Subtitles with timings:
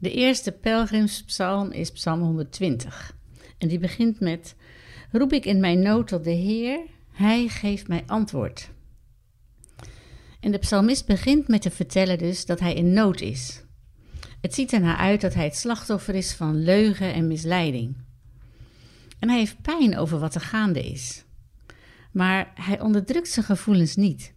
[0.00, 3.16] De eerste pelgrimspsalm is Psalm 120.
[3.58, 4.54] En die begint met:
[5.12, 6.80] Roep ik in mijn nood tot de Heer,
[7.10, 8.70] Hij geeft mij antwoord.
[10.40, 13.64] En de psalmist begint met te vertellen dus dat hij in nood is.
[14.40, 17.96] Het ziet ernaar uit dat hij het slachtoffer is van leugen en misleiding.
[19.18, 21.24] En hij heeft pijn over wat er gaande is.
[22.12, 24.32] Maar hij onderdrukt zijn gevoelens niet.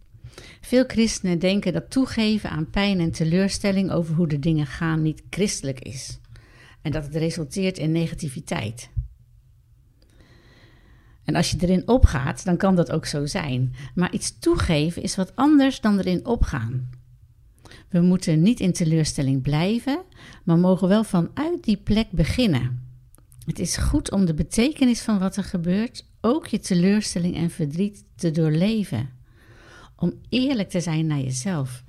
[0.64, 5.22] Veel christenen denken dat toegeven aan pijn en teleurstelling over hoe de dingen gaan niet
[5.30, 6.18] christelijk is.
[6.82, 8.90] En dat het resulteert in negativiteit.
[11.24, 13.74] En als je erin opgaat, dan kan dat ook zo zijn.
[13.94, 16.90] Maar iets toegeven is wat anders dan erin opgaan.
[17.88, 20.02] We moeten niet in teleurstelling blijven,
[20.44, 22.82] maar mogen wel vanuit die plek beginnen.
[23.46, 28.04] Het is goed om de betekenis van wat er gebeurt, ook je teleurstelling en verdriet
[28.14, 29.22] te doorleven.
[29.96, 31.84] Om eerlijk te zijn naar jezelf.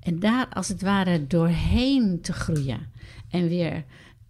[0.00, 2.92] En daar als het ware doorheen te groeien.
[3.30, 3.84] En weer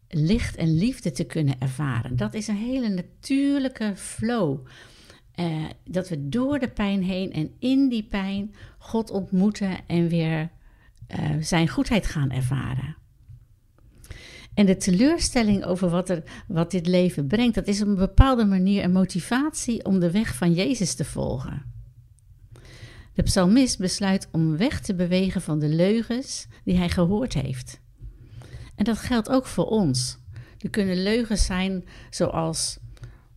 [0.09, 2.17] licht en liefde te kunnen ervaren.
[2.17, 4.67] Dat is een hele natuurlijke flow.
[5.41, 10.51] Uh, dat we door de pijn heen en in die pijn God ontmoeten en weer
[11.19, 12.97] uh, zijn goedheid gaan ervaren.
[14.55, 18.45] En de teleurstelling over wat, er, wat dit leven brengt, dat is op een bepaalde
[18.45, 21.74] manier een motivatie om de weg van Jezus te volgen.
[23.15, 27.81] De psalmist besluit om weg te bewegen van de leugens die hij gehoord heeft.
[28.75, 30.19] En dat geldt ook voor ons.
[30.59, 32.79] Er kunnen leugens zijn zoals,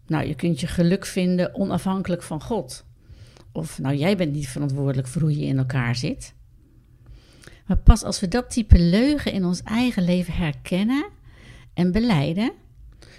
[0.07, 2.85] nou, je kunt je geluk vinden onafhankelijk van God.
[3.51, 6.33] Of, nou, jij bent niet verantwoordelijk voor hoe je in elkaar zit.
[7.65, 11.09] Maar pas als we dat type leugen in ons eigen leven herkennen
[11.73, 12.51] en beleiden,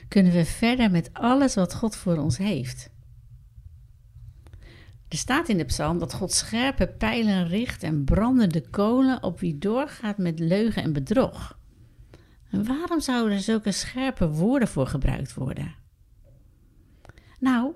[0.09, 2.91] kunnen we verder met alles wat God voor ons heeft.
[5.09, 9.59] Er staat in de psalm dat God scherpe pijlen richt en brandende kolen op wie
[9.59, 11.59] doorgaat met leugen en bedrog.
[12.50, 15.75] En waarom zouden er zulke scherpe woorden voor gebruikt worden?
[17.41, 17.73] Nou,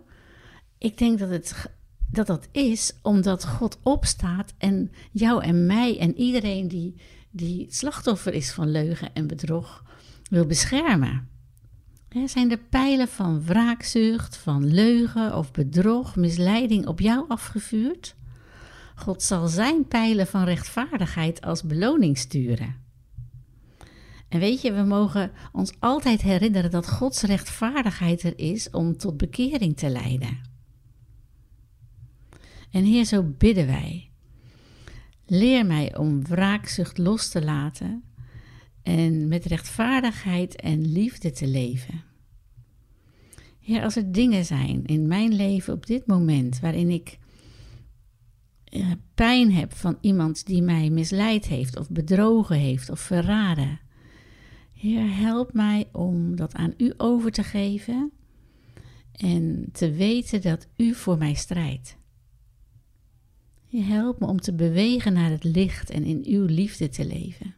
[0.78, 1.70] ik denk dat het
[2.12, 8.34] dat dat is omdat God opstaat en jou en mij en iedereen die, die slachtoffer
[8.34, 9.84] is van leugen en bedrog
[10.30, 11.28] wil beschermen.
[12.24, 18.14] Zijn de pijlen van wraakzucht, van leugen of bedrog, misleiding op jou afgevuurd?
[18.94, 22.76] God zal zijn pijlen van rechtvaardigheid als beloning sturen.
[24.28, 29.16] En weet je, we mogen ons altijd herinneren dat Gods rechtvaardigheid er is om tot
[29.16, 30.40] bekering te leiden.
[32.70, 34.10] En Heer, zo bidden wij.
[35.26, 38.02] Leer mij om wraakzucht los te laten
[38.82, 42.02] en met rechtvaardigheid en liefde te leven.
[43.60, 47.18] Heer, als er dingen zijn in mijn leven op dit moment waarin ik
[48.64, 53.80] eh, pijn heb van iemand die mij misleid heeft of bedrogen heeft of verraden.
[54.72, 58.12] Heer, help mij om dat aan U over te geven
[59.12, 61.96] en te weten dat U voor mij strijdt.
[63.66, 67.54] Je helpt me om te bewegen naar het licht en in uw liefde te leven.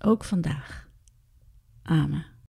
[0.00, 0.88] Ook vandaag.
[1.82, 2.35] Amen.